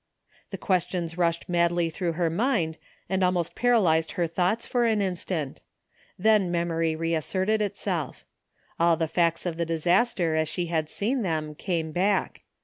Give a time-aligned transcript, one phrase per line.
[0.49, 5.61] The questions rushed madly through her mind and almost paralyzed her thoughts for an instant.
[6.17, 8.25] Then memory reasserted itself.
[8.79, 12.41] All the facts of the disaster as she had seen them, came back.